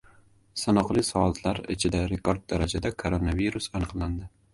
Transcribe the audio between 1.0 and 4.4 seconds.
soatlar ichida rekord darajada koronavirus aniqlandi!